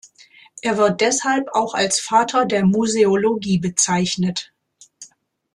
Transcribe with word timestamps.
Er 0.63 0.77
wird 0.79 0.99
deshalb 0.99 1.49
auch 1.53 1.75
als 1.75 1.99
„Vater 1.99 2.45
der 2.47 2.65
Museologie“ 2.65 3.59
bezeichnet. 3.59 4.51